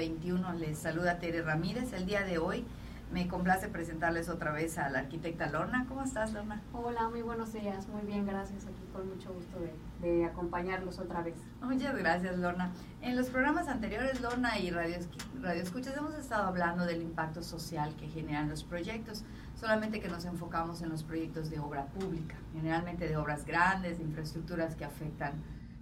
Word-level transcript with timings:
21. 0.00 0.54
Les 0.54 0.78
saluda 0.78 1.18
Tere 1.18 1.42
Ramírez. 1.42 1.92
El 1.92 2.06
día 2.06 2.22
de 2.22 2.38
hoy 2.38 2.64
me 3.12 3.28
complace 3.28 3.68
presentarles 3.68 4.30
otra 4.30 4.50
vez 4.50 4.78
a 4.78 4.88
la 4.88 5.00
arquitecta 5.00 5.50
Lorna. 5.50 5.84
¿Cómo 5.90 6.02
estás, 6.02 6.32
Lorna? 6.32 6.62
Hola, 6.72 7.10
muy 7.10 7.20
buenos 7.20 7.52
días. 7.52 7.86
Muy 7.88 8.00
bien, 8.06 8.24
gracias. 8.24 8.64
Aquí 8.64 8.82
con 8.94 9.10
mucho 9.10 9.30
gusto 9.34 9.58
de, 9.60 9.74
de 10.00 10.24
acompañarlos 10.24 10.98
otra 10.98 11.20
vez. 11.20 11.34
Muchas 11.60 11.94
gracias, 11.94 12.38
Lorna. 12.38 12.72
En 13.02 13.14
los 13.14 13.28
programas 13.28 13.68
anteriores, 13.68 14.22
Lorna 14.22 14.58
y 14.58 14.70
Radio, 14.70 14.96
Radio 15.42 15.62
Escuchas 15.62 15.94
hemos 15.98 16.14
estado 16.14 16.44
hablando 16.48 16.86
del 16.86 17.02
impacto 17.02 17.42
social 17.42 17.94
que 17.96 18.08
generan 18.08 18.48
los 18.48 18.64
proyectos, 18.64 19.22
solamente 19.54 20.00
que 20.00 20.08
nos 20.08 20.24
enfocamos 20.24 20.80
en 20.80 20.88
los 20.88 21.04
proyectos 21.04 21.50
de 21.50 21.60
obra 21.60 21.84
pública, 21.88 22.36
generalmente 22.54 23.06
de 23.06 23.18
obras 23.18 23.44
grandes, 23.44 23.98
de 23.98 24.04
infraestructuras 24.04 24.76
que 24.76 24.86
afectan 24.86 25.34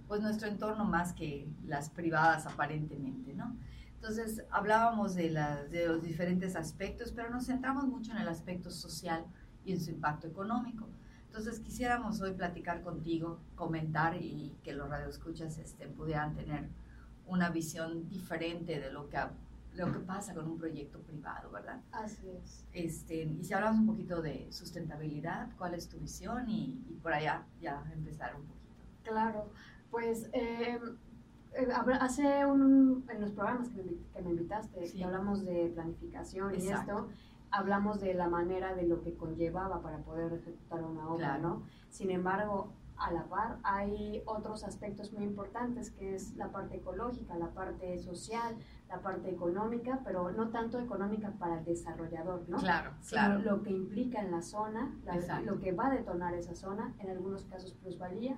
pues 0.09 0.19
nuestro 0.19 0.49
entorno 0.49 0.83
más 0.83 1.13
que 1.13 1.47
las 1.65 1.89
privadas 1.89 2.47
aparentemente, 2.47 3.33
¿no? 3.33 3.55
Entonces 3.99 4.43
hablábamos 4.49 5.13
de, 5.13 5.29
de 5.69 5.87
los 5.87 6.01
diferentes 6.01 6.55
aspectos, 6.55 7.11
pero 7.11 7.29
nos 7.29 7.47
centramos 7.47 7.85
mucho 7.85 8.13
en 8.13 8.19
el 8.19 8.29
aspecto 8.29 8.71
social 8.71 9.25
y 9.65 9.73
en 9.73 9.81
su 9.81 9.91
impacto 9.91 10.25
económico. 10.25 10.87
Entonces 11.27 11.59
quisiéramos 11.59 12.21
hoy 12.21 12.31
platicar 12.31 12.81
contigo, 12.81 13.39
comentar 13.55 14.15
y 14.15 14.55
que 14.63 14.71
los 14.71 14.89
radioescuchas 14.89 15.57
este, 15.57 15.87
pudieran 15.87 16.33
tener 16.33 16.69
una 17.27 17.49
visión 17.49 18.07
diferente 18.07 18.79
de 18.79 18.89
lo 18.89 19.09
que, 19.09 19.17
lo 19.73 19.91
que 19.91 19.99
pasa 19.99 20.33
con 20.33 20.47
un 20.47 20.57
proyecto 20.57 20.99
privado, 21.01 21.51
¿verdad? 21.51 21.81
Así 21.91 22.29
es. 22.29 22.65
Este, 22.71 23.23
y 23.23 23.43
si 23.43 23.53
hablamos 23.53 23.81
un 23.81 23.87
poquito 23.87 24.21
de 24.21 24.47
sustentabilidad, 24.49 25.49
¿cuál 25.57 25.73
es 25.73 25.89
tu 25.89 25.99
visión? 25.99 26.49
Y, 26.49 26.85
y 26.89 26.93
por 27.03 27.13
allá 27.13 27.45
ya 27.61 27.83
empezar 27.93 28.33
un 28.33 28.43
poquito. 28.43 28.59
Claro, 29.03 29.51
pues 29.91 30.29
eh, 30.31 30.79
hace 31.99 32.45
un, 32.45 33.05
en 33.09 33.21
los 33.21 33.31
programas 33.31 33.69
que 33.69 33.83
me, 33.83 33.91
que 34.13 34.21
me 34.21 34.29
invitaste, 34.31 34.91
que 34.91 35.03
hablamos 35.03 35.45
de 35.45 35.71
planificación 35.73 36.53
y 36.55 36.67
esto, 36.67 37.07
hablamos 37.51 37.99
de 37.99 38.13
la 38.13 38.29
manera 38.29 38.75
de 38.75 38.83
lo 38.83 39.01
que 39.01 39.15
conllevaba 39.15 39.81
para 39.81 39.97
poder 39.99 40.33
ejecutar 40.33 40.83
una 40.83 41.07
obra, 41.09 41.37
¿no? 41.37 41.63
Sin 41.89 42.11
embargo, 42.11 42.71
a 42.99 43.11
la 43.11 43.23
par 43.25 43.59
hay 43.63 44.21
otros 44.25 44.63
aspectos 44.63 45.13
muy 45.13 45.23
importantes, 45.23 45.91
que 45.91 46.15
es 46.15 46.35
la 46.35 46.51
parte 46.51 46.77
ecológica, 46.77 47.35
la 47.37 47.51
parte 47.51 47.97
social, 47.99 48.55
la 48.89 49.01
parte 49.01 49.29
económica, 49.29 50.01
pero 50.03 50.31
no 50.31 50.49
tanto 50.49 50.79
económica 50.79 51.31
para 51.39 51.59
el 51.59 51.65
desarrollador, 51.65 52.47
¿no? 52.49 52.57
Claro, 52.57 52.91
Sino 53.01 53.21
claro. 53.21 53.39
lo 53.39 53.63
que 53.63 53.71
implica 53.71 54.21
en 54.21 54.31
la 54.31 54.41
zona, 54.41 54.93
lo 55.45 55.59
que 55.59 55.71
va 55.71 55.87
a 55.87 55.95
detonar 55.95 56.33
esa 56.33 56.55
zona, 56.55 56.93
en 56.99 57.09
algunos 57.09 57.45
casos 57.45 57.73
plusvalía, 57.73 58.37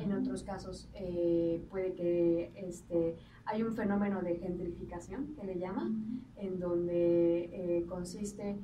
en 0.00 0.12
otros 0.12 0.42
casos 0.42 0.88
eh, 0.94 1.66
puede 1.70 1.94
que 1.94 2.52
este, 2.56 3.16
hay 3.44 3.62
un 3.62 3.74
fenómeno 3.74 4.22
de 4.22 4.36
gentrificación, 4.36 5.34
que 5.34 5.46
le 5.46 5.58
llaman, 5.58 6.22
en 6.36 6.60
donde 6.60 7.78
eh, 7.78 7.86
consiste 7.88 8.58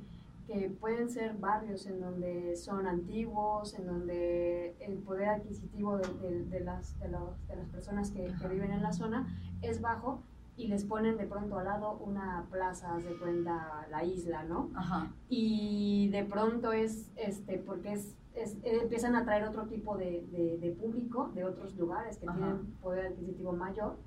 que 0.47 0.69
pueden 0.69 1.09
ser 1.09 1.35
barrios 1.37 1.85
en 1.85 2.01
donde 2.01 2.55
son 2.55 2.87
antiguos, 2.87 3.73
en 3.75 3.87
donde 3.87 4.75
el 4.79 4.97
poder 4.99 5.29
adquisitivo 5.29 5.97
de, 5.97 6.43
de, 6.45 6.59
las, 6.59 6.99
de, 6.99 7.07
de 7.07 7.55
las 7.55 7.69
personas 7.71 8.11
que, 8.11 8.33
que, 8.41 8.47
viven 8.47 8.71
en 8.71 8.83
la 8.83 8.93
zona 8.93 9.27
es 9.61 9.81
bajo 9.81 10.21
y 10.55 10.67
les 10.67 10.83
ponen 10.85 11.17
de 11.17 11.25
pronto 11.25 11.57
al 11.57 11.65
lado 11.65 11.97
una 11.97 12.45
plaza, 12.51 12.97
de 12.97 13.17
cuenta 13.17 13.87
la 13.89 14.03
isla, 14.03 14.43
¿no? 14.43 14.69
Ajá. 14.75 15.11
Y 15.29 16.09
de 16.09 16.23
pronto 16.25 16.73
es, 16.73 17.09
este, 17.15 17.57
porque 17.57 17.93
es, 17.93 18.15
es 18.35 18.57
empiezan 18.63 19.15
a 19.15 19.23
traer 19.23 19.45
otro 19.45 19.65
tipo 19.65 19.97
de, 19.97 20.27
de, 20.59 20.71
público 20.71 21.31
de 21.33 21.45
otros 21.45 21.75
lugares 21.75 22.17
que 22.17 22.27
Ajá. 22.27 22.37
tienen 22.37 22.73
poder 22.81 23.07
adquisitivo 23.07 23.53
mayor 23.53 23.97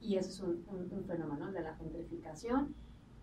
y 0.00 0.16
eso 0.16 0.30
es 0.30 0.40
un, 0.40 0.64
un, 0.68 0.88
un 0.92 1.04
fenómeno 1.04 1.50
de 1.50 1.62
la 1.62 1.74
gentrificación 1.74 2.74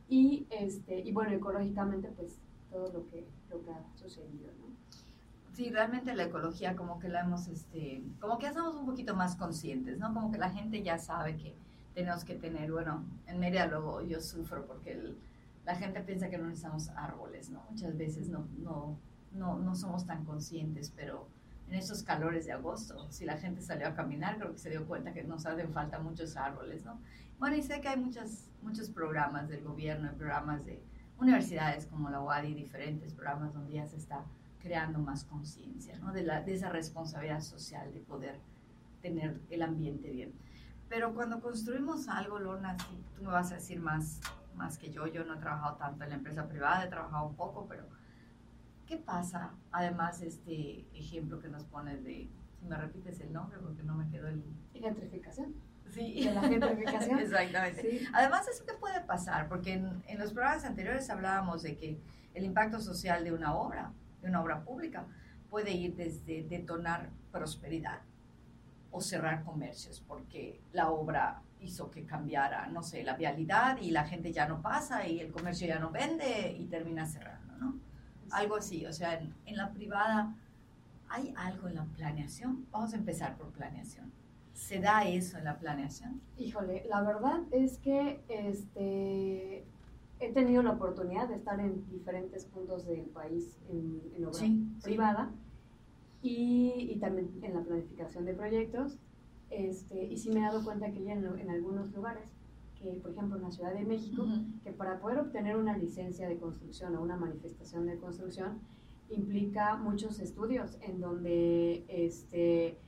y, 0.09 0.47
este, 0.49 0.99
y 0.99 1.11
bueno, 1.11 1.31
ecológicamente 1.31 2.09
pues 2.09 2.39
todo 2.69 2.91
lo 2.91 3.07
que, 3.07 3.25
lo 3.49 3.63
que 3.63 3.71
ha 3.71 3.83
sucedido, 3.95 4.51
¿no? 4.59 4.67
Sí, 5.53 5.71
realmente 5.71 6.13
la 6.13 6.25
ecología 6.25 6.75
como 6.75 6.99
que 6.99 7.09
la 7.09 7.21
hemos, 7.21 7.47
este, 7.47 8.03
como 8.19 8.37
que 8.37 8.47
estamos 8.47 8.75
un 8.75 8.85
poquito 8.85 9.15
más 9.15 9.35
conscientes, 9.35 9.97
¿no? 9.97 10.13
Como 10.13 10.31
que 10.31 10.37
la 10.37 10.51
gente 10.51 10.83
ya 10.83 10.99
sabe 10.99 11.35
que 11.35 11.55
tenemos 11.95 12.23
que 12.23 12.35
tener, 12.35 12.71
bueno, 12.71 13.03
en 13.25 13.39
Mérida 13.39 13.65
luego 13.65 14.01
yo 14.03 14.21
sufro 14.21 14.67
porque 14.67 14.91
el, 14.91 15.17
la 15.65 15.75
gente 15.75 16.01
piensa 16.01 16.29
que 16.29 16.37
no 16.37 16.45
necesitamos 16.45 16.89
árboles, 16.89 17.49
¿no? 17.49 17.63
Muchas 17.71 17.97
veces 17.97 18.29
no, 18.29 18.47
no, 18.59 18.99
no, 19.31 19.57
no 19.57 19.75
somos 19.75 20.05
tan 20.05 20.23
conscientes, 20.25 20.93
pero 20.95 21.27
en 21.67 21.73
estos 21.73 22.03
calores 22.03 22.45
de 22.45 22.53
agosto, 22.53 23.11
si 23.11 23.25
la 23.25 23.37
gente 23.37 23.61
salió 23.61 23.87
a 23.87 23.95
caminar, 23.95 24.37
creo 24.37 24.53
que 24.53 24.59
se 24.59 24.69
dio 24.69 24.85
cuenta 24.85 25.11
que 25.13 25.23
nos 25.23 25.45
hacen 25.45 25.73
falta 25.73 25.99
muchos 25.99 26.37
árboles, 26.37 26.85
¿no? 26.85 26.99
Bueno, 27.39 27.55
y 27.55 27.63
sé 27.63 27.81
que 27.81 27.89
hay 27.89 27.97
muchas, 27.97 28.49
muchos 28.61 28.89
programas 28.89 29.49
del 29.49 29.63
gobierno, 29.63 30.11
programas 30.13 30.65
de 30.65 30.81
universidades 31.19 31.85
como 31.87 32.09
la 32.09 32.21
UADI, 32.21 32.53
diferentes 32.53 33.13
programas 33.13 33.53
donde 33.53 33.73
ya 33.73 33.85
se 33.85 33.97
está 33.97 34.23
creando 34.61 34.99
más 34.99 35.23
conciencia, 35.23 35.97
¿no? 35.99 36.11
De 36.11 36.23
esa 36.47 36.69
responsabilidad 36.69 37.41
social 37.41 37.93
de 37.93 37.99
poder 38.01 38.39
tener 39.01 39.39
el 39.49 39.61
ambiente 39.61 40.09
bien. 40.09 40.33
Pero 40.89 41.13
cuando 41.13 41.41
construimos 41.41 42.07
algo, 42.07 42.39
Lorna, 42.39 42.77
sí, 42.79 43.03
tú 43.15 43.23
me 43.23 43.29
vas 43.29 43.51
a 43.51 43.55
decir 43.55 43.79
más, 43.79 44.21
más 44.55 44.77
que 44.77 44.89
yo, 44.89 45.07
yo 45.07 45.25
no 45.25 45.35
he 45.35 45.37
trabajado 45.37 45.75
tanto 45.77 46.03
en 46.03 46.09
la 46.09 46.15
empresa 46.15 46.47
privada, 46.47 46.85
he 46.85 46.89
trabajado 46.89 47.27
un 47.27 47.35
poco, 47.35 47.65
pero 47.67 47.85
¿qué 48.85 48.97
pasa? 48.97 49.51
Además, 49.71 50.21
este 50.21 50.85
ejemplo 50.93 51.39
que 51.39 51.49
nos 51.49 51.65
pones 51.65 52.03
de, 52.03 52.29
si 52.59 52.65
me 52.65 52.77
repites 52.77 53.19
el 53.19 53.33
nombre, 53.33 53.59
porque 53.59 53.83
no 53.83 53.95
me 53.95 54.09
quedó 54.09 54.27
el... 54.27 54.43
Gentrificación. 54.73 55.55
Sí. 55.91 56.25
De 56.25 56.33
la 56.33 56.41
gentrificación. 56.41 57.19
Exactamente. 57.19 57.81
Sí. 57.81 58.07
Además, 58.13 58.47
¿eso 58.47 58.65
qué 58.65 58.73
puede 58.73 59.01
pasar? 59.01 59.47
Porque 59.47 59.73
en, 59.73 60.03
en, 60.07 60.19
los 60.19 60.33
programas 60.33 60.65
anteriores 60.65 61.09
hablábamos 61.09 61.63
de 61.63 61.75
que 61.75 61.99
el 62.33 62.43
impacto 62.43 62.79
social 62.79 63.23
de 63.23 63.31
una 63.31 63.55
obra, 63.55 63.91
de 64.21 64.29
una 64.29 64.41
obra 64.41 64.63
pública, 64.63 65.05
puede 65.49 65.71
ir 65.71 65.95
desde 65.95 66.43
detonar 66.43 67.09
prosperidad 67.31 68.01
o 68.91 69.01
cerrar 69.01 69.43
comercios, 69.43 70.03
porque 70.07 70.59
la 70.73 70.89
obra 70.89 71.41
hizo 71.61 71.89
que 71.89 72.05
cambiara, 72.05 72.67
no 72.67 72.83
sé, 72.83 73.03
la 73.03 73.15
vialidad 73.15 73.77
y 73.81 73.91
la 73.91 74.05
gente 74.05 74.31
ya 74.31 74.47
no 74.47 74.61
pasa 74.61 75.07
y 75.07 75.19
el 75.19 75.31
comercio 75.31 75.67
ya 75.67 75.79
no 75.79 75.91
vende 75.91 76.55
y 76.57 76.65
termina 76.65 77.05
cerrando, 77.05 77.57
¿no? 77.57 77.71
Sí. 77.73 78.29
Algo 78.31 78.55
así, 78.57 78.85
o 78.85 78.93
sea, 78.93 79.15
en, 79.15 79.33
en 79.45 79.57
la 79.57 79.71
privada, 79.71 80.35
¿hay 81.09 81.33
algo 81.35 81.67
en 81.67 81.75
la 81.75 81.85
planeación? 81.85 82.67
Vamos 82.71 82.93
a 82.93 82.97
empezar 82.97 83.37
por 83.37 83.51
planeación. 83.51 84.11
¿Se 84.57 84.79
da 84.79 85.07
eso 85.07 85.37
en 85.37 85.43
la 85.43 85.59
planeación? 85.59 86.19
Híjole, 86.35 86.83
la 86.89 87.03
verdad 87.03 87.41
es 87.51 87.77
que 87.77 88.19
este, 88.27 89.63
he 90.19 90.33
tenido 90.33 90.63
la 90.63 90.71
oportunidad 90.71 91.29
de 91.29 91.35
estar 91.35 91.59
en 91.59 91.87
diferentes 91.91 92.45
puntos 92.45 92.87
del 92.87 93.05
país 93.05 93.59
en, 93.69 94.01
en 94.15 94.25
obra 94.25 94.39
sí, 94.39 94.67
privada 94.81 95.29
sí. 96.23 96.29
Y, 96.29 96.91
y, 96.91 96.99
también 96.99 97.29
en 97.43 97.53
la 97.53 97.61
planificación 97.61 98.25
de 98.25 98.33
proyectos. 98.33 98.97
Este, 99.51 100.05
y 100.05 100.17
sí 100.17 100.31
me 100.31 100.39
he 100.39 100.43
dado 100.43 100.63
cuenta 100.63 100.91
que 100.91 101.03
ya 101.03 101.13
en, 101.13 101.23
en 101.23 101.49
algunos 101.51 101.93
lugares, 101.93 102.27
que 102.81 102.93
por 102.99 103.11
ejemplo 103.11 103.37
en 103.37 103.43
la 103.43 103.51
Ciudad 103.51 103.73
de 103.75 103.85
México, 103.85 104.23
uh 104.23 104.25
-huh. 104.25 104.61
que 104.63 104.71
para 104.71 104.99
poder 104.99 105.19
obtener 105.19 105.55
una 105.55 105.77
licencia 105.77 106.27
de 106.27 106.37
construcción 106.37 106.95
o 106.95 107.01
una 107.03 107.15
manifestación 107.15 107.85
de 107.85 107.97
construcción 107.97 108.59
implica 109.09 109.77
muchos 109.77 110.19
estudios 110.19 110.77
en 110.81 110.99
donde 110.99 111.85
este, 111.87 112.79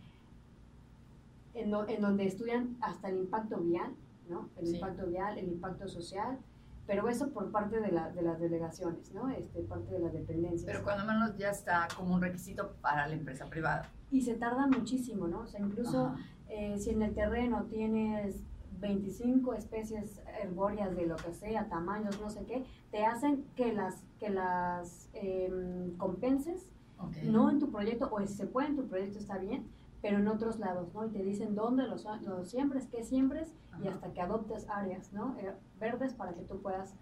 en, 1.59 1.71
lo, 1.71 1.87
en, 1.87 2.01
donde 2.01 2.25
estudian 2.25 2.77
hasta 2.81 3.09
el 3.09 3.17
impacto 3.17 3.57
vial, 3.57 3.93
¿no? 4.29 4.49
El 4.57 4.67
sí. 4.67 4.75
impacto 4.75 5.07
vial, 5.07 5.37
el 5.37 5.47
impacto 5.49 5.87
social, 5.87 6.39
pero 6.87 7.07
eso 7.07 7.29
por 7.29 7.51
parte 7.51 7.79
de, 7.79 7.91
la, 7.91 8.09
de, 8.09 8.21
las 8.21 8.39
delegaciones, 8.39 9.13
¿no? 9.13 9.29
Este, 9.29 9.61
parte 9.61 9.93
de 9.93 9.99
las 9.99 10.13
dependencias. 10.13 10.65
Pero 10.65 10.83
cuando 10.83 11.05
menos 11.05 11.37
ya 11.37 11.51
está 11.51 11.87
como 11.95 12.15
un 12.15 12.21
requisito 12.21 12.73
para 12.81 13.07
la 13.07 13.13
empresa 13.13 13.45
privada. 13.45 13.89
Y 14.11 14.21
se 14.21 14.35
tarda 14.35 14.65
muchísimo, 14.65 15.27
¿no? 15.27 15.41
O 15.41 15.47
sea, 15.47 15.59
incluso 15.59 16.15
eh, 16.47 16.77
si 16.79 16.89
en 16.89 17.03
el 17.03 17.13
terreno 17.13 17.65
tienes 17.69 18.41
25 18.79 19.53
especies 19.53 20.21
herbóreas 20.41 20.95
de 20.95 21.05
lo 21.05 21.15
que 21.17 21.33
sea, 21.33 21.67
tamaños, 21.67 22.19
no 22.21 22.29
sé 22.29 22.45
qué, 22.45 22.65
te 22.91 23.05
hacen 23.05 23.45
que 23.55 23.73
las, 23.73 24.03
que 24.19 24.29
las 24.29 25.09
eh, 25.13 25.93
compenses, 25.97 26.67
okay. 26.97 27.29
no 27.29 27.51
en 27.51 27.59
tu 27.59 27.69
proyecto, 27.69 28.09
o 28.11 28.19
si 28.21 28.33
se 28.33 28.47
puede 28.47 28.69
en 28.69 28.75
tu 28.77 28.87
proyecto 28.87 29.19
está 29.19 29.37
bien, 29.37 29.67
pero 30.01 30.17
en 30.17 30.27
otros 30.27 30.59
lados, 30.59 30.93
¿no? 30.93 31.05
Y 31.05 31.09
te 31.09 31.23
dicen 31.23 31.55
dónde 31.55 31.83
los, 31.87 32.05
los 32.21 32.49
siembres, 32.49 32.87
qué 32.87 33.03
siembres, 33.03 33.53
Ajá. 33.71 33.83
y 33.83 33.87
hasta 33.87 34.13
que 34.13 34.21
adoptes 34.21 34.69
áreas, 34.69 35.11
¿no? 35.13 35.35
Eh, 35.39 35.53
verdes 35.79 36.13
para 36.13 36.33
que 36.33 36.43
tú 36.43 36.61
puedas, 36.61 36.95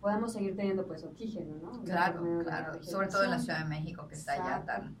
podamos 0.00 0.32
seguir 0.32 0.56
teniendo, 0.56 0.86
pues, 0.86 1.04
oxígeno, 1.04 1.56
¿no? 1.56 1.82
Claro, 1.84 2.22
claro, 2.44 2.82
sobre 2.82 3.08
todo 3.08 3.24
en 3.24 3.30
la 3.30 3.38
Ciudad 3.38 3.60
de 3.60 3.68
México, 3.68 4.06
que 4.06 4.14
está 4.14 4.36
Exacto. 4.36 4.66
ya 4.66 4.66
tan, 4.66 4.96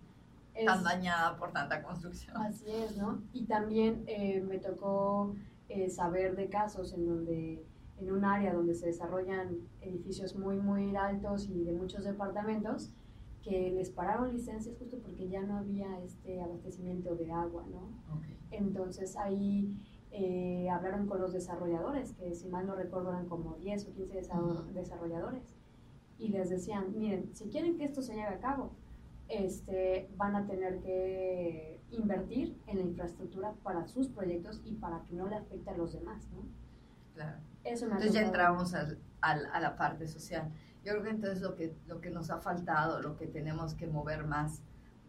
es, 0.54 0.66
tan 0.66 0.82
dañada 0.82 1.36
por 1.36 1.52
tanta 1.52 1.82
construcción. 1.82 2.36
Así 2.38 2.70
es, 2.70 2.96
¿no? 2.96 3.22
Y 3.32 3.44
también 3.44 4.04
eh, 4.06 4.40
me 4.40 4.58
tocó 4.58 5.34
eh, 5.68 5.90
saber 5.90 6.36
de 6.36 6.48
casos 6.48 6.94
en 6.94 7.06
donde, 7.06 7.66
en 7.98 8.12
un 8.12 8.24
área 8.24 8.54
donde 8.54 8.74
se 8.74 8.86
desarrollan 8.86 9.58
edificios 9.82 10.36
muy, 10.36 10.56
muy 10.56 10.96
altos 10.96 11.48
y 11.48 11.64
de 11.64 11.72
muchos 11.72 12.04
departamentos, 12.04 12.92
que 13.42 13.70
les 13.72 13.90
pararon 13.90 14.32
licencias 14.32 14.76
justo 14.78 14.98
porque 15.00 15.28
ya 15.28 15.42
no 15.42 15.58
había 15.58 16.00
este 16.00 16.40
abastecimiento 16.40 17.14
de 17.16 17.32
agua, 17.32 17.64
¿no? 17.70 18.18
Okay. 18.18 18.38
Entonces 18.52 19.16
ahí 19.16 19.76
eh, 20.12 20.68
hablaron 20.70 21.06
con 21.06 21.20
los 21.20 21.32
desarrolladores, 21.32 22.12
que 22.12 22.34
si 22.34 22.48
mal 22.48 22.66
no 22.66 22.74
recuerdo 22.74 23.10
eran 23.10 23.28
como 23.28 23.56
10 23.56 23.88
o 23.88 23.92
15 23.94 24.22
desarrolladores, 24.74 25.54
y 26.18 26.28
les 26.28 26.50
decían, 26.50 26.96
miren, 26.96 27.34
si 27.34 27.48
quieren 27.48 27.76
que 27.76 27.84
esto 27.84 28.00
se 28.00 28.14
lleve 28.14 28.28
a 28.28 28.38
cabo, 28.38 28.72
este, 29.28 30.08
van 30.16 30.36
a 30.36 30.46
tener 30.46 30.80
que 30.80 31.80
invertir 31.90 32.60
en 32.66 32.78
la 32.78 32.82
infraestructura 32.84 33.54
para 33.62 33.86
sus 33.88 34.08
proyectos 34.08 34.60
y 34.64 34.74
para 34.74 35.02
que 35.04 35.14
no 35.14 35.26
le 35.26 35.36
afecte 35.36 35.70
a 35.70 35.76
los 35.76 35.92
demás, 35.94 36.28
¿no? 36.32 36.42
Claro. 37.14 37.38
Eso 37.64 37.86
entonces 37.86 38.12
ya 38.12 38.22
entramos 38.22 38.74
al, 38.74 38.98
al, 39.20 39.46
a 39.46 39.60
la 39.60 39.76
parte 39.76 40.06
social. 40.06 40.52
Yo 40.84 40.92
creo 40.92 41.02
que 41.02 41.10
entonces 41.10 41.40
lo 41.40 41.54
que, 41.54 41.76
lo 41.86 42.00
que 42.00 42.10
nos 42.10 42.30
ha 42.30 42.38
faltado, 42.38 43.00
lo 43.00 43.16
que 43.16 43.26
tenemos 43.26 43.74
que 43.74 43.86
mover 43.86 44.26
más, 44.26 44.60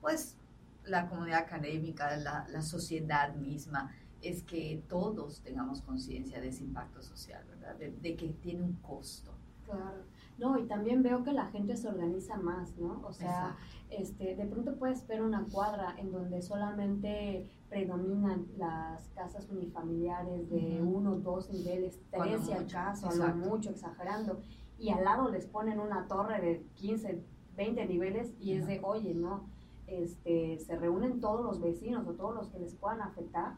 pues 0.02 0.38
la 0.86 1.08
comunidad 1.08 1.40
académica, 1.40 2.16
la, 2.18 2.46
la 2.50 2.62
sociedad 2.62 3.36
misma, 3.36 3.92
es 4.22 4.44
que 4.44 4.84
todos 4.88 5.42
tengamos 5.42 5.82
conciencia 5.82 6.40
de 6.40 6.50
ese 6.50 6.64
impacto 6.64 7.02
social, 7.02 7.44
¿verdad? 7.50 7.76
De, 7.76 7.92
de, 7.92 8.16
que 8.16 8.30
tiene 8.30 8.64
un 8.64 8.74
costo. 8.74 9.32
Claro. 9.66 10.04
No, 10.38 10.58
y 10.58 10.66
también 10.66 11.04
veo 11.04 11.24
que 11.24 11.32
la 11.32 11.46
gente 11.48 11.78
se 11.78 11.88
organiza 11.88 12.38
más, 12.38 12.76
¿no? 12.78 13.02
O 13.06 13.14
sea, 13.14 13.56
este, 13.90 14.36
de 14.36 14.46
pronto 14.46 14.76
puedes 14.76 15.06
ver 15.08 15.22
una 15.22 15.46
cuadra 15.46 15.96
en 15.98 16.12
donde 16.12 16.42
solamente 16.42 17.50
predominan 17.70 18.48
las 18.58 19.08
casas 19.10 19.48
unifamiliares 19.50 20.50
de 20.50 20.82
uno, 20.82 21.16
dos 21.16 21.50
niveles, 21.52 22.00
tres 22.12 22.42
si 22.46 22.54
acaso, 22.54 23.10
a 23.10 23.16
lo 23.16 23.36
mucho, 23.36 23.70
exagerando, 23.70 24.42
y 24.84 24.90
al 24.90 25.06
lado 25.06 25.30
les 25.30 25.46
ponen 25.46 25.80
una 25.80 26.10
torre 26.10 26.42
de 26.42 26.62
15, 26.76 27.24
20 27.56 27.86
niveles 27.86 28.34
y 28.42 28.52
es 28.52 28.68
de, 28.68 28.82
oye, 28.84 29.14
¿no? 29.14 29.50
Este, 29.88 30.60
se 30.60 30.76
reúnen 30.76 31.22
todos 31.22 31.42
los 31.42 31.62
vecinos 31.62 32.06
o 32.06 32.12
todos 32.16 32.36
los 32.36 32.50
que 32.50 32.60
les 32.60 32.76
puedan 32.76 33.02
afectar 33.02 33.56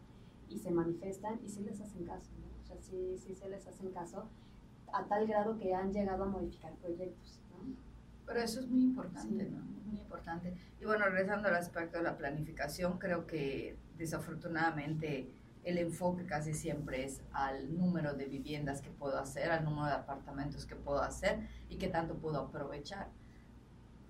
y 0.50 0.60
se 0.60 0.70
manifiestan 0.70 1.40
y 1.44 1.50
sí 1.50 1.64
les 1.64 1.82
hacen 1.82 2.06
caso, 2.06 2.30
¿no? 2.40 2.46
O 2.62 2.64
sea, 2.68 2.80
sí, 2.80 3.18
sí 3.18 3.34
se 3.34 3.50
les 3.50 3.66
hacen 3.66 3.92
caso 3.92 4.30
a 4.94 5.04
tal 5.06 5.26
grado 5.26 5.58
que 5.58 5.74
han 5.74 5.92
llegado 5.92 6.26
a 6.26 6.28
modificar 6.28 6.76
proyectos. 6.76 7.42
¿no? 7.50 7.74
Pero 8.28 8.40
eso 8.42 8.60
es 8.60 8.68
muy 8.68 8.84
importante, 8.84 9.50
¿no? 9.50 9.64
Muy 9.84 9.98
importante. 9.98 10.54
Y 10.80 10.86
bueno, 10.86 11.06
regresando 11.06 11.48
al 11.48 11.56
aspecto 11.56 11.98
de 11.98 12.04
la 12.04 12.18
planificación, 12.18 13.00
creo 13.00 13.26
que 13.26 13.80
desafortunadamente 13.98 15.34
el 15.66 15.80
enfoque 15.80 16.26
casi 16.26 16.54
siempre 16.54 17.04
es 17.04 17.22
al 17.34 17.76
número 17.76 18.14
de 18.14 18.26
viviendas 18.26 18.82
que 18.82 18.92
puedo 18.92 19.18
hacer, 19.18 19.50
al 19.52 19.66
número 19.66 19.88
de 19.88 19.94
apartamentos 19.94 20.66
que 20.66 20.76
puedo 20.76 21.02
hacer 21.02 21.48
y 21.70 21.78
qué 21.78 21.88
tanto 21.88 22.16
puedo 22.16 22.40
aprovechar. 22.40 23.10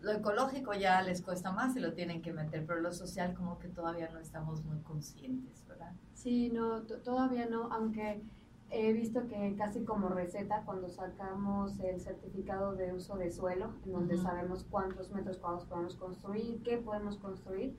Lo 0.01 0.11
ecológico 0.11 0.73
ya 0.73 1.01
les 1.01 1.21
cuesta 1.21 1.51
más 1.51 1.75
y 1.77 1.79
lo 1.79 1.93
tienen 1.93 2.21
que 2.21 2.33
meter, 2.33 2.65
pero 2.65 2.81
lo 2.81 2.91
social 2.91 3.33
como 3.33 3.57
que 3.57 3.69
todavía 3.69 4.09
no 4.09 4.19
estamos 4.19 4.63
muy 4.65 4.79
conscientes, 4.79 5.65
¿verdad? 5.65 5.93
Sí, 6.13 6.49
no, 6.49 6.83
todavía 6.83 7.47
no, 7.47 7.71
aunque 7.71 8.21
he 8.69 8.91
visto 8.91 9.25
que 9.27 9.55
casi 9.57 9.85
como 9.85 10.09
receta, 10.09 10.63
cuando 10.65 10.89
sacamos 10.89 11.79
el 11.79 12.01
certificado 12.01 12.75
de 12.75 12.91
uso 12.91 13.15
de 13.15 13.31
suelo, 13.31 13.73
en 13.85 13.93
donde 13.93 14.17
sabemos 14.17 14.65
cuántos 14.69 15.09
metros 15.11 15.37
cuadrados 15.37 15.65
podemos 15.65 15.95
construir, 15.95 16.61
qué 16.63 16.77
podemos 16.77 17.15
construir, 17.15 17.77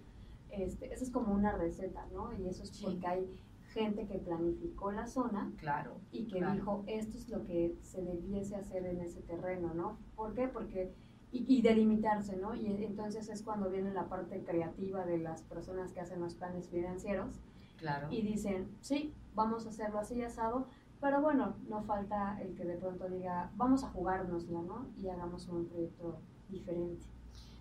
este, 0.51 0.93
eso 0.93 1.05
es 1.05 1.11
como 1.11 1.35
una 1.35 1.53
receta, 1.53 2.07
¿no? 2.13 2.33
Y 2.33 2.49
eso 2.49 2.63
es 2.63 2.81
porque 2.81 3.07
hay 3.07 3.31
gente 3.77 4.07
que 4.07 4.19
planificó 4.19 4.91
la 4.91 5.07
zona 5.07 5.53
claro, 5.59 6.01
y 6.11 6.27
que 6.27 6.45
dijo, 6.53 6.83
esto 6.87 7.19
es 7.19 7.29
lo 7.29 7.45
que 7.45 7.77
se 7.83 8.03
debiese 8.03 8.57
hacer 8.57 8.87
en 8.87 9.01
ese 9.01 9.21
terreno, 9.21 9.75
¿no? 9.75 9.99
¿Por 10.17 10.35
qué? 10.35 10.49
Porque 10.49 10.95
y, 11.31 11.45
y, 11.47 11.61
delimitarse, 11.61 12.37
¿no? 12.37 12.55
Y 12.55 12.67
entonces 12.85 13.29
es 13.29 13.43
cuando 13.43 13.69
viene 13.69 13.93
la 13.93 14.09
parte 14.09 14.43
creativa 14.43 15.05
de 15.05 15.19
las 15.19 15.43
personas 15.43 15.93
que 15.93 16.01
hacen 16.01 16.21
los 16.21 16.35
planes 16.35 16.69
financieros. 16.69 17.41
Claro. 17.77 18.09
Y 18.11 18.23
dicen, 18.23 18.69
sí, 18.81 19.13
vamos 19.35 19.67
a 19.67 19.69
hacerlo 19.69 19.99
así 19.99 20.23
asado, 20.23 20.67
pero 21.01 21.21
bueno, 21.21 21.57
no 21.69 21.83
falta 21.83 22.41
el 22.41 22.55
que 22.55 22.65
de 22.65 22.77
pronto 22.77 23.09
diga, 23.09 23.51
vamos 23.57 23.85
a 23.85 23.89
jugárnosla, 23.89 24.63
¿no? 24.63 24.87
Y 24.97 25.09
hagamos 25.09 25.47
un 25.49 25.67
proyecto 25.67 26.19
diferente. 26.49 27.05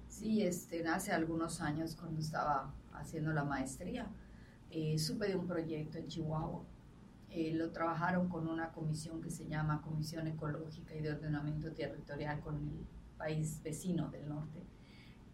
Sí, 0.07 0.43
este, 0.43 0.87
hace 0.87 1.11
algunos 1.11 1.59
años 1.59 1.97
cuando 1.97 2.21
estaba 2.21 2.71
haciendo 2.93 3.33
la 3.33 3.43
maestría, 3.43 4.07
eh, 4.71 4.97
supe 4.99 5.27
de 5.27 5.35
un 5.35 5.47
proyecto 5.47 5.97
en 5.97 6.07
Chihuahua. 6.07 6.63
Eh, 7.29 7.53
lo 7.53 7.71
trabajaron 7.71 8.29
con 8.29 8.47
una 8.47 8.71
comisión 8.71 9.21
que 9.21 9.29
se 9.29 9.45
llama 9.45 9.81
Comisión 9.81 10.25
Ecológica 10.27 10.95
y 10.95 11.01
de 11.01 11.11
Ordenamiento 11.11 11.71
Territorial 11.73 12.39
con 12.39 12.55
el 12.55 12.85
país 13.17 13.61
vecino 13.61 14.09
del 14.09 14.29
norte. 14.29 14.63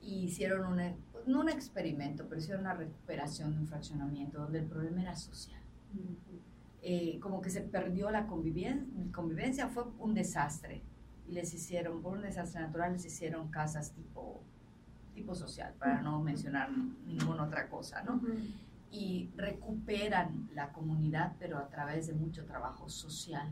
Y 0.01 0.23
hicieron 0.23 0.65
un, 0.65 0.81
no 1.27 1.41
un 1.41 1.49
experimento, 1.49 2.25
pero 2.27 2.41
hicieron 2.41 2.61
una 2.61 2.73
recuperación 2.73 3.53
de 3.53 3.59
un 3.59 3.67
fraccionamiento 3.67 4.39
donde 4.39 4.59
el 4.59 4.65
problema 4.65 5.01
era 5.03 5.15
social. 5.15 5.61
Eh, 6.81 7.19
como 7.19 7.41
que 7.41 7.51
se 7.51 7.61
perdió 7.61 8.09
la 8.09 8.25
convivencia, 8.25 8.83
convivencia, 9.13 9.67
fue 9.67 9.83
un 9.99 10.15
desastre. 10.15 10.81
Y 11.27 11.33
les 11.33 11.53
hicieron, 11.53 12.01
por 12.01 12.17
un 12.17 12.23
desastre 12.23 12.61
natural, 12.61 12.93
les 12.93 13.05
hicieron 13.05 13.49
casas 13.49 13.91
tipo, 13.91 14.41
tipo 15.13 15.35
social, 15.35 15.75
para 15.77 16.01
no 16.01 16.19
mencionar 16.19 16.71
ninguna 17.05 17.43
otra 17.43 17.69
cosa, 17.69 18.01
¿no? 18.01 18.19
Y 18.91 19.31
recuperan 19.35 20.49
la 20.53 20.71
comunidad, 20.73 21.35
pero 21.39 21.57
a 21.57 21.69
través 21.69 22.07
de 22.07 22.13
mucho 22.13 22.45
trabajo 22.45 22.89
social. 22.89 23.51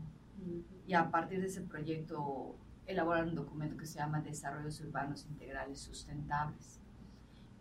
Y 0.86 0.94
a 0.94 1.10
partir 1.10 1.40
de 1.40 1.46
ese 1.46 1.62
proyecto 1.62 2.56
elaboran 2.86 3.28
un 3.28 3.34
documento 3.34 3.76
que 3.76 3.86
se 3.86 3.98
llama 3.98 4.20
Desarrollos 4.20 4.80
Urbanos 4.80 5.26
Integrales 5.26 5.80
Sustentables 5.80 6.80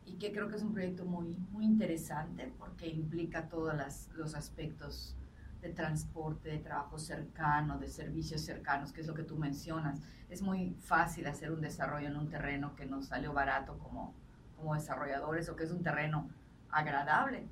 y 0.10 0.18
que 0.18 0.32
creo 0.32 0.50
que 0.50 0.56
es 0.56 0.64
un 0.64 0.74
proyecto 0.74 1.06
muy, 1.06 1.28
muy 1.52 1.66
interesante 1.66 2.52
porque 2.58 2.88
implica 2.88 3.48
todos 3.48 3.76
los 4.16 4.36
aspectos 4.36 5.16
de 5.62 5.70
transporte, 5.70 6.50
de 6.50 6.58
trabajo 6.60 6.98
cercano, 6.98 7.78
de 7.78 7.88
servicios 7.88 8.42
cercanos, 8.42 8.92
que 8.92 9.02
es 9.02 9.08
lo 9.08 9.14
que 9.14 9.24
tú 9.24 9.38
mencionas. 9.38 10.02
Es 10.30 10.42
muy 10.42 10.76
fácil 10.80 11.28
hacer 11.28 11.52
un 11.52 11.62
desarrollo 11.62 12.08
en 12.08 12.16
un 12.16 12.30
terreno 12.30 12.76
que 12.76 12.86
nos 12.86 13.08
salió 13.08 13.34
barato 13.34 13.78
como, 13.78 14.14
como 14.56 14.74
desarrolladores 14.74 15.50
o 15.50 15.56
que 15.56 15.66
es 15.66 15.72
un 15.72 15.84
terreno 15.84 16.30
agradable, 16.72 17.48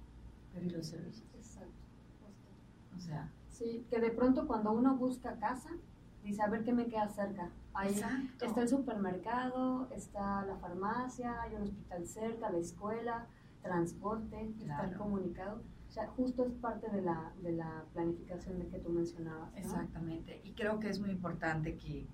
¿y 0.64 0.70
los 0.70 0.88
servicios? 0.88 1.28
Exacto. 1.36 1.72
O 2.96 3.00
sea. 3.00 3.32
Sí, 3.50 3.86
que 3.90 4.00
de 4.00 4.12
pronto 4.12 4.46
cuando 4.46 4.72
uno 4.72 4.96
busca 4.96 5.38
casa, 5.40 5.70
dice, 6.24 6.42
a 6.42 6.48
ver 6.48 6.64
qué 6.64 6.74
me 6.74 6.88
queda 6.88 7.08
cerca. 7.10 7.50
Ahí 7.74 8.00
está 8.42 8.62
el 8.62 8.70
supermercado, 8.70 9.88
está 9.92 10.46
la 10.46 10.58
farmacia, 10.58 11.42
hay 11.42 11.56
un 11.56 11.64
hospital 11.64 12.08
cerca, 12.08 12.50
la 12.50 12.58
escuela, 12.58 13.28
transporte, 13.62 14.54
está 14.60 14.86
el 14.86 14.98
comunicado 14.98 15.62
justo 16.06 16.46
es 16.46 16.54
parte 16.54 16.90
de 16.90 17.02
la, 17.02 17.32
de 17.42 17.54
la 17.54 17.86
planificación 17.94 18.60
de 18.60 18.68
que 18.68 18.80
tú 18.80 18.90
mencionabas. 18.90 19.50
Exactamente. 19.56 20.42
Y 20.44 20.54
creo 20.54 20.80
que 20.80 20.90
es 20.90 21.00
muy 21.00 21.10
importante 21.10 21.76
que, 21.78 22.08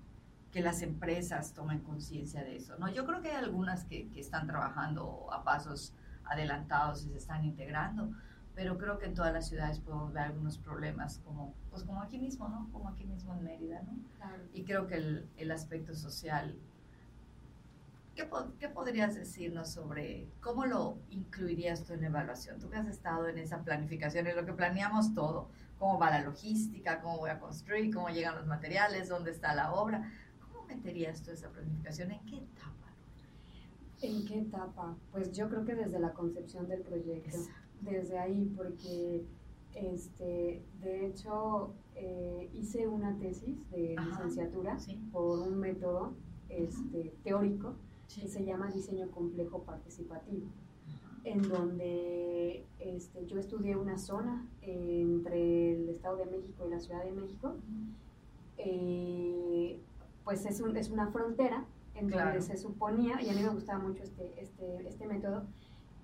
que 0.50 0.60
las 0.60 0.82
empresas 0.82 1.52
tomen 1.52 1.80
conciencia 1.80 2.42
de 2.42 2.56
eso. 2.56 2.76
¿no? 2.78 2.88
Yo 2.88 3.04
creo 3.04 3.20
que 3.20 3.28
hay 3.28 3.36
algunas 3.36 3.84
que, 3.84 4.08
que, 4.10 4.20
están 4.20 4.46
trabajando 4.46 5.28
a 5.32 5.44
pasos 5.44 5.94
adelantados 6.24 7.04
y 7.04 7.10
se 7.10 7.18
están 7.18 7.44
integrando, 7.44 8.12
pero 8.54 8.78
creo 8.78 8.98
que 8.98 9.06
en 9.06 9.14
todas 9.14 9.32
las 9.32 9.48
ciudades 9.48 9.80
podemos 9.80 10.12
ver 10.12 10.24
algunos 10.24 10.58
problemas, 10.58 11.18
como, 11.24 11.54
pues 11.70 11.82
como 11.82 12.00
aquí 12.02 12.18
mismo, 12.18 12.48
¿no? 12.48 12.68
Como 12.72 12.88
aquí 12.88 13.04
mismo 13.04 13.34
en 13.34 13.44
Mérida, 13.44 13.82
¿no? 13.82 13.98
Y 14.52 14.64
creo 14.64 14.86
que 14.86 14.96
el, 14.96 15.28
el 15.36 15.50
aspecto 15.50 15.94
social 15.94 16.56
¿Qué, 18.14 18.28
¿Qué, 18.60 18.68
podrías 18.68 19.16
decirnos 19.16 19.72
sobre 19.72 20.28
cómo 20.40 20.66
lo 20.66 20.98
incluirías 21.10 21.82
tú 21.82 21.94
en 21.94 22.02
la 22.02 22.06
evaluación? 22.06 22.60
Tú 22.60 22.70
que 22.70 22.76
has 22.76 22.86
estado 22.86 23.26
en 23.26 23.38
esa 23.38 23.64
planificación, 23.64 24.28
en 24.28 24.36
lo 24.36 24.46
que 24.46 24.52
planeamos 24.52 25.14
todo, 25.14 25.48
cómo 25.80 25.98
va 25.98 26.10
la 26.10 26.22
logística, 26.22 27.00
cómo 27.00 27.18
voy 27.18 27.30
a 27.30 27.40
construir, 27.40 27.92
cómo 27.92 28.10
llegan 28.10 28.36
los 28.36 28.46
materiales, 28.46 29.08
dónde 29.08 29.32
está 29.32 29.52
la 29.54 29.72
obra. 29.72 30.12
¿Cómo 30.40 30.64
meterías 30.66 31.22
tú 31.22 31.32
esa 31.32 31.48
planificación? 31.50 32.12
¿En 32.12 32.24
qué 32.24 32.36
etapa? 32.36 32.92
¿En 34.00 34.24
qué 34.26 34.38
etapa? 34.38 34.96
Pues 35.10 35.32
yo 35.32 35.48
creo 35.48 35.64
que 35.64 35.74
desde 35.74 35.98
la 35.98 36.12
concepción 36.12 36.68
del 36.68 36.82
proyecto, 36.82 37.38
desde 37.80 38.18
ahí, 38.18 38.52
porque 38.56 39.24
este, 39.74 40.62
de 40.80 41.06
hecho 41.06 41.72
eh, 41.96 42.48
hice 42.54 42.86
una 42.86 43.16
tesis 43.18 43.56
de 43.70 43.96
licenciatura 43.98 44.76
por 45.12 45.40
un 45.40 45.58
método 45.58 46.12
este, 46.48 47.12
teórico 47.22 47.74
que 48.14 48.28
se 48.28 48.44
llama 48.44 48.70
diseño 48.70 49.10
complejo 49.10 49.62
participativo, 49.62 50.46
en 51.24 51.42
donde 51.42 52.64
este, 52.78 53.26
yo 53.26 53.38
estudié 53.38 53.76
una 53.76 53.98
zona 53.98 54.46
entre 54.62 55.72
el 55.72 55.88
Estado 55.88 56.18
de 56.18 56.26
México 56.26 56.64
y 56.66 56.70
la 56.70 56.80
Ciudad 56.80 57.04
de 57.04 57.12
México. 57.12 57.54
Eh, 58.58 59.78
pues 60.24 60.46
es, 60.46 60.60
un, 60.60 60.76
es, 60.76 60.90
una 60.90 61.08
frontera 61.08 61.66
en 61.94 62.08
donde 62.08 62.40
se 62.40 62.56
suponía, 62.56 63.20
y 63.20 63.28
a 63.28 63.32
mí 63.32 63.42
me 63.42 63.48
gustaba 63.48 63.78
mucho 63.78 64.02
este, 64.02 64.32
este, 64.40 64.88
este 64.88 65.06
método, 65.06 65.44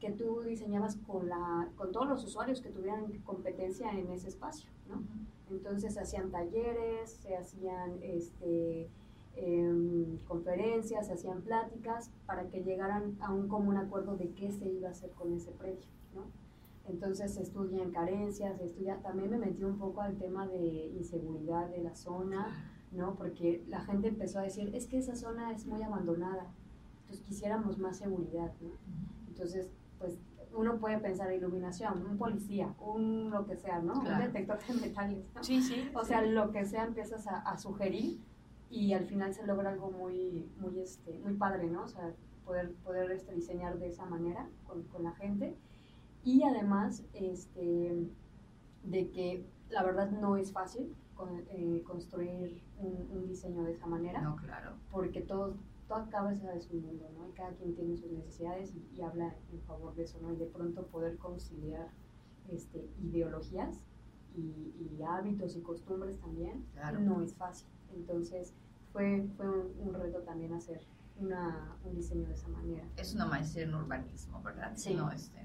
que 0.00 0.10
tú 0.10 0.40
diseñabas 0.42 0.96
con, 1.06 1.28
la, 1.28 1.70
con 1.76 1.92
todos 1.92 2.08
los 2.08 2.24
usuarios 2.24 2.60
que 2.60 2.70
tuvieran 2.70 3.06
competencia 3.24 3.90
en 3.92 4.10
ese 4.10 4.28
espacio, 4.28 4.70
¿no? 4.88 5.02
Entonces 5.50 5.94
se 5.94 6.00
hacían 6.00 6.30
talleres, 6.30 7.10
se 7.10 7.36
hacían 7.36 7.98
este, 8.02 8.88
Em, 9.36 10.18
conferencias, 10.26 11.06
se 11.06 11.12
hacían 11.12 11.40
pláticas 11.42 12.10
para 12.26 12.48
que 12.48 12.62
llegaran 12.62 13.16
a 13.20 13.32
un 13.32 13.48
común 13.48 13.76
acuerdo 13.76 14.16
de 14.16 14.30
qué 14.32 14.50
se 14.50 14.68
iba 14.68 14.88
a 14.88 14.90
hacer 14.90 15.10
con 15.12 15.32
ese 15.32 15.50
predio. 15.52 15.86
¿no? 16.14 16.24
Entonces 16.86 17.34
se 17.34 17.42
estudian 17.42 17.90
carencias, 17.90 18.58
se 18.58 18.64
estudia, 18.64 19.00
también 19.00 19.30
me 19.30 19.38
metí 19.38 19.62
un 19.62 19.78
poco 19.78 20.02
al 20.02 20.16
tema 20.18 20.46
de 20.46 20.88
inseguridad 20.98 21.70
de 21.70 21.82
la 21.82 21.94
zona, 21.94 22.48
¿no? 22.92 23.14
Porque 23.14 23.64
la 23.68 23.80
gente 23.80 24.08
empezó 24.08 24.40
a 24.40 24.42
decir, 24.42 24.74
es 24.74 24.86
que 24.86 24.98
esa 24.98 25.14
zona 25.14 25.52
es 25.52 25.64
muy 25.66 25.82
abandonada, 25.82 26.52
entonces 27.02 27.24
quisiéramos 27.24 27.78
más 27.78 27.98
seguridad, 27.98 28.52
¿no? 28.60 28.70
Entonces, 29.28 29.70
pues 30.00 30.18
uno 30.52 30.78
puede 30.78 30.98
pensar 30.98 31.32
iluminación, 31.32 32.04
un 32.04 32.18
policía, 32.18 32.74
un 32.80 33.30
lo 33.30 33.46
que 33.46 33.56
sea, 33.56 33.78
¿no? 33.78 34.00
Un 34.00 34.18
detector 34.18 34.58
de 34.66 34.74
metales. 34.74 35.24
Sí, 35.42 35.62
sí. 35.62 35.88
O 35.94 36.04
sea, 36.04 36.22
lo 36.22 36.50
que 36.50 36.64
sea 36.64 36.84
empiezas 36.84 37.26
a, 37.28 37.56
sugerir 37.58 38.18
y 38.68 38.92
al 38.94 39.04
final 39.04 39.32
se 39.32 39.46
logra 39.46 39.70
algo 39.70 39.90
muy, 39.90 40.50
muy, 40.58 40.80
este, 40.80 41.18
muy 41.20 41.34
padre, 41.34 41.68
¿no? 41.68 41.84
O 41.84 41.88
sea, 41.88 42.12
poder, 42.44 42.72
poder 42.84 43.10
este, 43.12 43.34
diseñar 43.34 43.78
de 43.78 43.88
esa 43.88 44.06
manera 44.06 44.48
con, 44.66 44.82
con 44.84 45.04
la 45.04 45.12
gente. 45.12 45.56
Y 46.24 46.42
además, 46.42 47.04
este, 47.12 48.08
de 48.82 49.10
que 49.10 49.46
la 49.68 49.84
verdad 49.84 50.10
no 50.10 50.36
es 50.36 50.52
fácil 50.52 50.94
eh, 51.50 51.82
construir 51.86 52.62
un, 52.78 53.08
un, 53.12 53.28
diseño 53.28 53.62
de 53.62 53.72
esa 53.72 53.86
manera. 53.86 54.20
No, 54.20 54.36
claro. 54.36 54.72
Porque 54.90 55.20
todo, 55.20 55.54
toda 55.90 56.08
cabeza 56.08 56.54
es 56.54 56.70
un 56.70 56.82
mundo, 56.82 57.10
¿no? 57.18 57.28
Y 57.28 57.32
cada 57.32 57.50
quien 57.54 57.74
tiene 57.74 57.96
sus 57.96 58.12
necesidades 58.12 58.72
y, 58.94 59.02
habla 59.02 59.34
en 59.52 59.60
favor 59.62 59.92
de 59.96 60.04
eso, 60.04 60.20
¿no? 60.22 60.32
Y 60.32 60.36
de 60.36 60.46
pronto 60.46 60.86
poder 60.86 61.18
conciliar 61.18 61.88
este, 62.48 62.88
ideologías 63.02 63.80
y, 64.36 64.72
y 64.78 65.02
hábitos 65.02 65.56
y 65.56 65.62
costumbres 65.62 66.16
también 66.20 66.64
no 67.00 67.20
es 67.22 67.34
fácil. 67.34 67.66
Entonces, 67.92 68.54
fue, 68.92 69.26
fue 69.36 69.48
un, 69.48 69.92
reto 69.92 70.20
también 70.20 70.52
hacer 70.52 70.80
una, 71.18 71.76
un 71.84 71.96
diseño 71.96 72.28
de 72.28 72.34
esa 72.34 72.46
manera. 72.46 72.84
Es 72.96 73.12
una 73.12 73.26
maestría 73.26 73.64
en 73.64 73.74
urbanismo, 73.74 74.40
¿verdad? 74.44 74.72
Sí. 74.76 74.94
No, 74.94 75.10
este, 75.10 75.44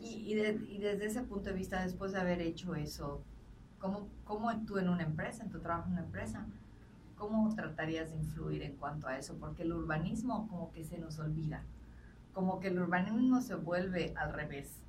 y, 0.00 0.32
y, 0.32 0.78
desde 0.78 1.04
ese 1.04 1.22
punto 1.24 1.50
de 1.50 1.56
vista, 1.56 1.82
después 1.82 2.12
de 2.12 2.20
haber 2.20 2.40
hecho 2.40 2.74
eso, 2.74 3.22
¿cómo, 3.78 4.08
¿cómo 4.24 4.50
tú 4.64 4.78
en 4.78 4.88
una 4.88 5.02
empresa, 5.02 5.42
en 5.42 5.50
tu 5.50 5.60
trabajo 5.60 5.88
en 5.88 5.92
una 5.92 6.04
empresa, 6.04 6.46
cómo 7.16 7.54
tratarías 7.54 8.10
de 8.10 8.16
influir 8.16 8.62
en 8.62 8.76
cuanto 8.76 9.06
a 9.08 9.18
eso? 9.18 9.36
Porque 9.38 9.62
el 9.62 9.72
urbanismo 9.72 10.48
como 10.48 10.70
que 10.72 10.84
se 10.84 10.98
nos 10.98 11.18
olvida, 11.18 11.62
como 12.32 12.60
que 12.60 12.68
el 12.68 12.78
urbanismo 12.78 13.40
se 13.40 13.54
vuelve 13.54 14.12
al 14.16 14.32
revés. 14.32 14.80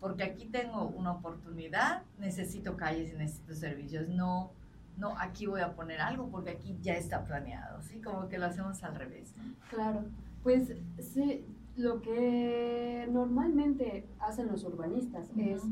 Porque 0.00 0.24
aquí 0.24 0.46
tengo 0.46 0.88
una 0.88 1.12
oportunidad, 1.12 2.02
necesito 2.18 2.76
calles 2.76 3.12
y 3.12 3.16
necesito 3.16 3.54
servicios, 3.54 4.08
no, 4.08 4.50
no, 4.98 5.16
aquí 5.18 5.46
voy 5.46 5.60
a 5.60 5.74
poner 5.74 6.00
algo 6.00 6.28
porque 6.28 6.50
aquí 6.50 6.76
ya 6.82 6.94
está 6.94 7.24
planeado, 7.24 7.80
¿sí? 7.82 8.00
Como 8.00 8.28
que 8.28 8.38
lo 8.38 8.46
hacemos 8.46 8.82
al 8.82 8.96
revés. 8.96 9.32
Claro, 9.70 10.04
pues 10.42 10.72
sí, 10.98 11.44
lo 11.76 12.02
que 12.02 13.08
normalmente 13.10 14.06
hacen 14.18 14.48
los 14.48 14.64
urbanistas 14.64 15.30
es 15.36 15.62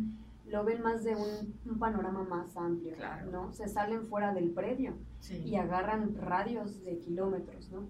lo 0.51 0.65
ven 0.65 0.83
más 0.83 1.05
de 1.05 1.15
un, 1.15 1.79
panorama 1.79 2.25
más 2.25 2.57
amplio, 2.57 2.95
¿no? 3.31 3.53
Se 3.53 3.69
salen 3.69 4.07
fuera 4.09 4.35
del 4.35 4.51
predio 4.51 4.95
y 5.31 5.57
agarran 5.57 6.15
radios 6.17 6.83
de 6.85 6.99
kilómetros, 6.99 7.71
¿no? 7.71 7.87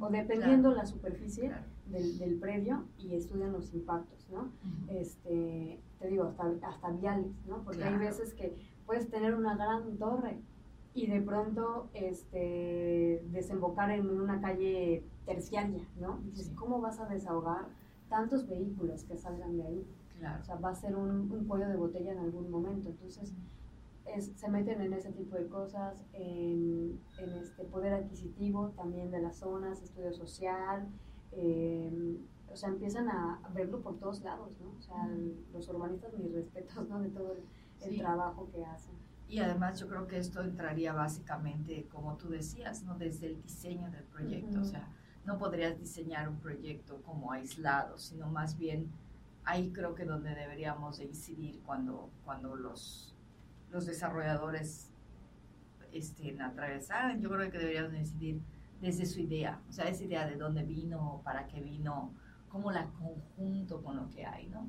o 0.00 0.10
dependiendo 0.10 0.72
la 0.72 0.84
superficie 0.84 1.52
del, 1.86 2.18
del, 2.18 2.38
predio 2.38 2.84
y 2.98 3.14
estudian 3.14 3.52
los 3.52 3.72
impactos, 3.72 4.28
¿no? 4.30 4.50
Este, 4.88 5.80
te 5.98 6.08
digo, 6.08 6.24
hasta, 6.24 6.52
hasta 6.62 6.90
viales, 6.90 7.32
¿no? 7.46 7.62
Porque 7.62 7.84
hay 7.84 7.96
veces 7.96 8.34
que 8.34 8.56
puedes 8.86 9.08
tener 9.08 9.34
una 9.34 9.54
gran 9.54 9.96
torre 9.96 10.40
y 10.92 11.06
de 11.06 11.20
pronto 11.20 11.88
este, 11.94 13.22
desembocar 13.30 13.90
en 13.90 14.08
una 14.10 14.40
calle 14.40 15.04
terciaria, 15.24 15.86
¿no? 15.98 16.18
Dices, 16.24 16.50
¿cómo 16.56 16.80
vas 16.80 16.98
a 16.98 17.06
desahogar 17.06 17.66
tantos 18.08 18.48
vehículos 18.48 19.04
que 19.04 19.16
salgan 19.16 19.56
de 19.56 19.62
ahí? 19.62 19.86
O 20.40 20.44
sea, 20.44 20.56
va 20.56 20.70
a 20.70 20.74
ser 20.74 20.94
un, 20.96 21.30
un 21.30 21.44
cuello 21.46 21.68
de 21.68 21.76
botella 21.76 22.12
en 22.12 22.18
algún 22.18 22.50
momento. 22.50 22.88
Entonces, 22.88 23.34
es, 24.06 24.32
se 24.36 24.48
meten 24.48 24.80
en 24.80 24.92
ese 24.92 25.12
tipo 25.12 25.36
de 25.36 25.46
cosas, 25.46 26.02
en, 26.12 27.00
en, 27.18 27.30
este 27.34 27.64
poder 27.64 27.94
adquisitivo 27.94 28.70
también 28.70 29.10
de 29.10 29.20
las 29.20 29.36
zonas, 29.36 29.82
estudio 29.82 30.12
social, 30.12 30.88
em, 31.32 32.18
o 32.50 32.56
sea, 32.56 32.68
empiezan 32.70 33.08
a 33.08 33.40
verlo 33.54 33.80
por 33.80 33.98
todos 33.98 34.22
lados, 34.22 34.52
¿no? 34.60 34.74
O 34.78 34.82
sea, 34.82 35.08
los 35.52 35.68
urbanistas, 35.68 36.12
mis 36.14 36.32
respetos, 36.32 36.88
¿no? 36.88 37.00
De 37.00 37.08
todo 37.10 37.32
el, 37.32 37.98
trabajo 37.98 38.50
que 38.52 38.64
hacen. 38.64 38.94
Y 39.28 39.38
además 39.38 39.78
yo 39.78 39.88
creo 39.88 40.06
que 40.06 40.18
esto 40.18 40.42
entraría 40.42 40.92
básicamente, 40.92 41.86
como 41.88 42.16
tú 42.16 42.28
decías, 42.28 42.82
¿no? 42.82 42.98
Desde 42.98 43.28
el 43.28 43.40
diseño 43.40 43.90
del 43.90 44.02
proyecto, 44.04 44.60
o 44.60 44.64
sea, 44.64 44.88
no 45.24 45.38
podrías 45.38 45.78
diseñar 45.78 46.28
un 46.28 46.38
proyecto 46.40 47.00
como 47.02 47.30
aislado, 47.30 47.96
sino 47.96 48.28
más 48.28 48.58
bien 48.58 48.90
ahí 49.50 49.72
creo 49.72 49.94
que 49.94 50.04
donde 50.04 50.34
deberíamos 50.34 50.98
de 50.98 51.06
incidir 51.06 51.60
cuando, 51.62 52.10
cuando 52.24 52.54
los, 52.54 53.14
los 53.70 53.86
desarrolladores 53.86 54.92
estén 55.92 56.40
atravesar, 56.40 57.18
yo 57.18 57.28
creo 57.30 57.50
que 57.50 57.58
deberíamos 57.58 57.94
incidir 57.94 58.40
desde 58.80 59.04
su 59.06 59.20
idea, 59.20 59.60
o 59.68 59.72
sea, 59.72 59.88
esa 59.88 60.04
idea 60.04 60.26
de 60.26 60.36
dónde 60.36 60.62
vino, 60.62 61.20
para 61.24 61.46
qué 61.48 61.60
vino, 61.60 62.14
cómo 62.48 62.70
la 62.72 62.86
conjunto 62.90 63.82
con 63.82 63.96
lo 63.96 64.08
que 64.08 64.24
hay, 64.24 64.48
¿no? 64.48 64.68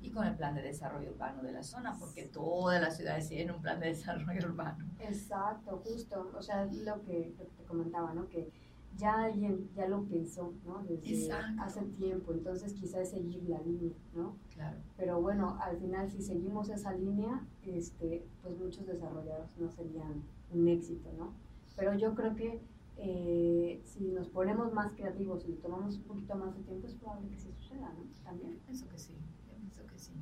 Y 0.00 0.10
con 0.10 0.26
el 0.26 0.34
plan 0.34 0.54
de 0.54 0.62
desarrollo 0.62 1.10
urbano 1.10 1.42
de 1.42 1.52
la 1.52 1.62
zona, 1.62 1.96
porque 1.98 2.24
todas 2.24 2.80
las 2.80 2.96
ciudades 2.96 3.28
tienen 3.28 3.54
un 3.54 3.60
plan 3.60 3.80
de 3.80 3.86
desarrollo 3.94 4.46
urbano. 4.46 4.86
Exacto, 5.00 5.82
justo, 5.84 6.30
o 6.36 6.42
sea, 6.42 6.64
lo 6.64 7.02
que, 7.02 7.34
lo 7.36 7.44
que 7.44 7.54
te 7.56 7.64
comentaba, 7.64 8.14
¿no? 8.14 8.28
Que 8.28 8.50
ya 8.96 9.24
alguien 9.24 9.68
ya 9.74 9.88
lo 9.88 10.04
pensó, 10.04 10.52
¿no? 10.64 10.82
Desde 10.84 11.32
hace 11.32 11.82
tiempo, 11.98 12.32
entonces 12.32 12.72
quizás 12.74 13.10
seguir 13.10 13.42
la 13.48 13.60
línea, 13.60 13.94
¿no? 14.14 14.36
Claro. 14.54 14.78
Pero 14.96 15.20
bueno, 15.20 15.58
al 15.60 15.76
final 15.78 16.08
si 16.08 16.22
seguimos 16.22 16.68
esa 16.68 16.92
línea, 16.92 17.46
este, 17.62 18.24
pues 18.42 18.56
muchos 18.56 18.86
desarrollados 18.86 19.48
no 19.58 19.70
serían 19.70 20.22
un 20.52 20.68
éxito, 20.68 21.10
¿no? 21.18 21.32
Pero 21.76 21.94
yo 21.94 22.14
creo 22.14 22.34
que 22.36 22.60
eh, 22.96 23.80
si 23.84 24.12
nos 24.12 24.28
ponemos 24.28 24.72
más 24.72 24.92
creativos 24.92 25.44
y 25.48 25.52
tomamos 25.54 25.96
un 25.96 26.04
poquito 26.04 26.36
más 26.36 26.54
de 26.56 26.62
tiempo, 26.62 26.86
es 26.86 26.94
probable 26.94 27.28
que 27.28 27.38
sí 27.38 27.50
suceda, 27.52 27.92
¿no? 27.92 28.04
También. 28.22 28.58
Pienso 28.64 28.88
que 28.88 28.98
sí, 28.98 29.14
yo 29.48 29.56
pienso 29.58 29.86
que 29.86 29.98
sí. 29.98 30.12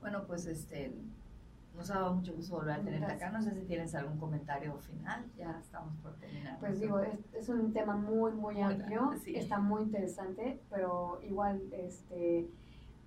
Bueno, 0.00 0.24
pues 0.26 0.46
este, 0.46 0.92
nos 1.74 1.90
ha 1.90 1.94
dado 1.94 2.14
mucho 2.14 2.34
gusto 2.34 2.56
volver 2.56 2.80
a 2.80 2.82
tenerte 2.82 3.12
acá. 3.12 3.30
No 3.30 3.40
sé 3.40 3.54
si 3.54 3.64
tienes 3.64 3.94
algún 3.94 4.18
comentario 4.18 4.76
final. 4.78 5.24
Ya 5.36 5.58
estamos 5.60 5.96
por 5.98 6.14
terminar. 6.16 6.58
Pues 6.58 6.80
digo, 6.80 6.98
es, 7.00 7.18
es, 7.34 7.48
un 7.48 7.72
tema 7.72 7.96
muy, 7.96 8.32
muy, 8.32 8.60
amplio. 8.60 9.12
Está 9.26 9.58
muy 9.58 9.82
interesante, 9.82 10.60
pero 10.70 11.20
igual, 11.22 11.62
este, 11.72 12.48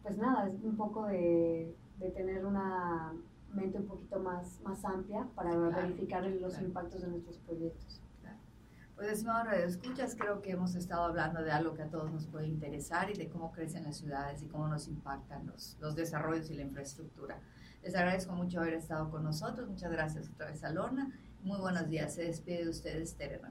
pues 0.03 0.17
nada, 0.17 0.47
es 0.47 0.63
un 0.63 0.77
poco 0.77 1.05
de, 1.07 1.75
de 1.99 2.11
tener 2.11 2.45
una 2.45 3.13
mente 3.53 3.79
un 3.79 3.87
poquito 3.87 4.19
más, 4.19 4.61
más 4.61 4.83
amplia 4.85 5.27
para 5.35 5.55
verificar 5.55 6.23
los 6.25 6.59
impactos 6.59 7.01
de 7.01 7.07
nuestros 7.09 7.37
proyectos. 7.39 8.01
Pues, 9.01 9.13
estimado 9.13 9.45
Radio 9.45 9.65
Escuchas, 9.65 10.15
creo 10.15 10.43
que 10.43 10.51
hemos 10.51 10.75
estado 10.75 11.05
hablando 11.05 11.41
de 11.41 11.51
algo 11.51 11.73
que 11.73 11.81
a 11.81 11.89
todos 11.89 12.11
nos 12.11 12.27
puede 12.27 12.45
interesar 12.45 13.09
y 13.09 13.15
de 13.15 13.29
cómo 13.29 13.51
crecen 13.51 13.83
las 13.83 13.97
ciudades 13.97 14.43
y 14.43 14.47
cómo 14.47 14.67
nos 14.67 14.87
impactan 14.87 15.47
los, 15.47 15.75
los 15.79 15.95
desarrollos 15.95 16.51
y 16.51 16.53
la 16.53 16.61
infraestructura. 16.61 17.39
Les 17.83 17.95
agradezco 17.95 18.33
mucho 18.33 18.59
haber 18.59 18.75
estado 18.75 19.09
con 19.09 19.23
nosotros. 19.23 19.67
Muchas 19.67 19.91
gracias 19.91 20.29
otra 20.29 20.47
vez 20.47 20.63
a 20.63 20.71
Lorna. 20.71 21.09
Muy 21.41 21.59
buenos 21.59 21.87
días. 21.89 22.13
Se 22.13 22.23
despide 22.23 22.65
de 22.65 22.69
ustedes, 22.69 23.15
Tere. 23.15 23.41